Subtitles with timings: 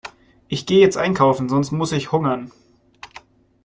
[0.47, 2.51] Ich gehe jetzt einkaufen, sonst muss ich hungern.